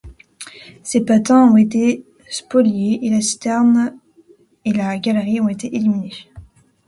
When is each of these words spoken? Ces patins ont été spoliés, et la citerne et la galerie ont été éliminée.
Ces 0.81 1.01
patins 1.05 1.47
ont 1.51 1.57
été 1.57 2.03
spoliés, 2.27 3.01
et 3.03 3.11
la 3.11 3.21
citerne 3.21 3.99
et 4.65 4.73
la 4.73 4.97
galerie 4.97 5.39
ont 5.39 5.47
été 5.47 5.75
éliminée. 5.75 6.15